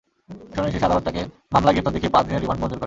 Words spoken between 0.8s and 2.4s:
আদালত তাঁকে মামলায় গ্রেপ্তার দেখিয়ে পাঁচ